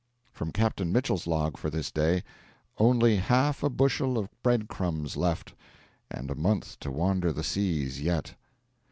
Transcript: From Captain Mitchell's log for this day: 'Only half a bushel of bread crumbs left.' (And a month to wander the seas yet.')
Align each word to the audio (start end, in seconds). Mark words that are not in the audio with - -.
From 0.31 0.51
Captain 0.51 0.91
Mitchell's 0.91 1.27
log 1.27 1.57
for 1.57 1.69
this 1.69 1.91
day: 1.91 2.23
'Only 2.79 3.17
half 3.17 3.61
a 3.61 3.69
bushel 3.69 4.17
of 4.17 4.29
bread 4.41 4.67
crumbs 4.67 5.15
left.' 5.15 5.53
(And 6.09 6.31
a 6.31 6.35
month 6.35 6.79
to 6.79 6.89
wander 6.89 7.31
the 7.31 7.43
seas 7.43 8.01
yet.') 8.01 8.33